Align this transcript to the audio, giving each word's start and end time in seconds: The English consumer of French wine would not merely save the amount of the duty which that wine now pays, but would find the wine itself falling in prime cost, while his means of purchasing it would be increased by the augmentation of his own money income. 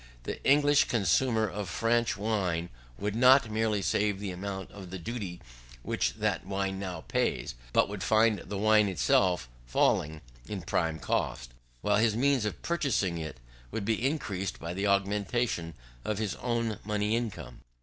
The 0.23 0.43
English 0.43 0.85
consumer 0.85 1.47
of 1.47 1.69
French 1.69 2.17
wine 2.17 2.69
would 2.97 3.15
not 3.15 3.51
merely 3.51 3.83
save 3.83 4.19
the 4.19 4.31
amount 4.31 4.71
of 4.71 4.89
the 4.89 4.97
duty 4.97 5.39
which 5.83 6.15
that 6.15 6.43
wine 6.43 6.79
now 6.79 7.01
pays, 7.01 7.53
but 7.71 7.87
would 7.87 8.01
find 8.01 8.39
the 8.39 8.57
wine 8.57 8.87
itself 8.89 9.47
falling 9.67 10.21
in 10.47 10.63
prime 10.63 10.97
cost, 10.97 11.51
while 11.81 11.97
his 11.97 12.15
means 12.17 12.45
of 12.45 12.63
purchasing 12.63 13.19
it 13.19 13.39
would 13.69 13.85
be 13.85 14.03
increased 14.03 14.57
by 14.59 14.73
the 14.73 14.87
augmentation 14.87 15.75
of 16.03 16.17
his 16.17 16.33
own 16.37 16.79
money 16.83 17.15
income. 17.15 17.61